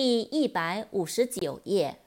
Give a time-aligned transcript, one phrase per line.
[0.00, 2.00] 第一百五十九页。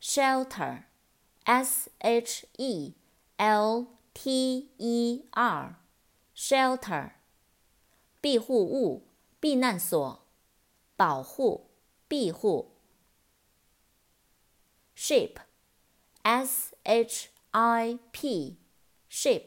[0.00, 2.96] shelter，s h e
[3.36, 7.12] l t e r，shelter，
[8.20, 9.06] 庇护物、
[9.38, 10.26] 避难所、
[10.96, 11.70] 保护、
[12.08, 12.72] 庇护。
[14.96, 19.46] ship，s h i p，ship，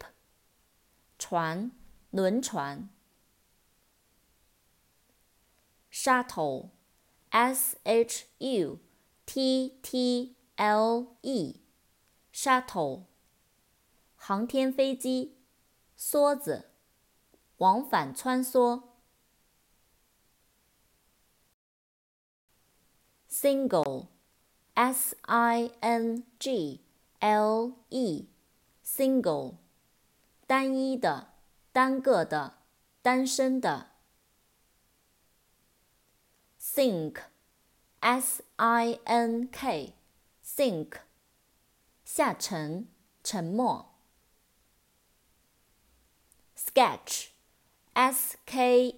[1.18, 1.74] 船、
[2.12, 2.88] 轮船。
[5.92, 6.79] shuttle。
[7.30, 8.80] S H U
[9.26, 13.04] T T L E，shuttle，
[14.16, 15.38] 航天飞机，
[15.98, 16.72] 梭子，
[17.58, 18.84] 往返穿梭。
[23.30, 26.82] Single，S I N G
[27.20, 29.58] L E，single，
[30.48, 31.34] 单一的，
[31.72, 32.58] 单个的，
[33.04, 33.89] 单身的。
[36.80, 37.20] Sink,
[38.02, 39.94] S-I-N-K,
[40.42, 41.02] sink,
[42.06, 42.88] 下沉，
[43.22, 43.86] 沉没。
[46.56, 47.32] Sketch,
[47.92, 48.92] S-K-E-T-C-H,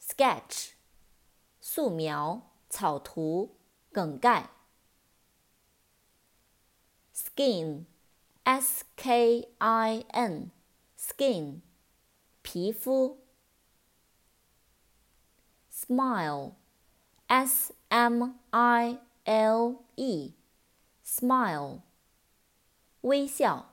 [0.00, 0.70] sketch,
[1.60, 3.54] 素描、草图、
[3.92, 4.50] 梗概。
[7.14, 7.84] Skin,
[8.42, 9.46] S-K-I-N,
[10.98, 11.60] skin,
[12.42, 13.21] 皮肤。
[15.86, 16.54] Smile,
[17.28, 20.32] S M I L E,
[21.04, 21.80] smile,
[23.02, 23.71] 微笑。